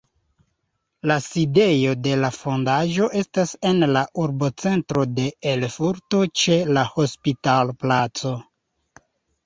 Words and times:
La 1.11 1.17
sidejo 1.25 1.91
de 2.07 2.15
la 2.21 2.31
fondaĵo 2.37 3.11
estas 3.21 3.53
en 3.73 3.87
la 3.93 4.03
urbocentro 4.25 5.07
de 5.21 5.29
Erfurto 5.55 6.27
ĉe 6.43 6.61
la 6.75 6.91
Hospital-placo. 6.99 8.39